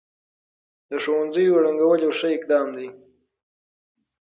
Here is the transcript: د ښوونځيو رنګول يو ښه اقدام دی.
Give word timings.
د 0.89 0.91
ښوونځيو 1.03 1.61
رنګول 1.65 1.99
يو 2.05 2.11
ښه 2.19 2.27
اقدام 2.37 2.67
دی. 2.77 2.87